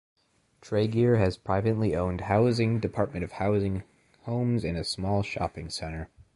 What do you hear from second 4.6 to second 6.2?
and a small shopping centre.